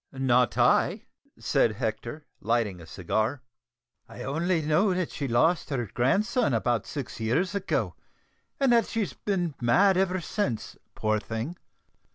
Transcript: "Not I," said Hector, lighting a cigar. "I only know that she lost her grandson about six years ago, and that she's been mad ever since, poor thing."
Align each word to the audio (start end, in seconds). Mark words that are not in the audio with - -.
"Not 0.11 0.57
I," 0.57 1.03
said 1.37 1.73
Hector, 1.73 2.25
lighting 2.39 2.81
a 2.81 2.87
cigar. 2.87 3.43
"I 4.09 4.23
only 4.23 4.63
know 4.63 4.95
that 4.95 5.11
she 5.11 5.27
lost 5.27 5.69
her 5.69 5.85
grandson 5.93 6.55
about 6.55 6.87
six 6.87 7.19
years 7.19 7.53
ago, 7.53 7.93
and 8.59 8.71
that 8.73 8.87
she's 8.87 9.13
been 9.13 9.53
mad 9.61 9.97
ever 9.97 10.19
since, 10.19 10.75
poor 10.95 11.19
thing." 11.19 11.55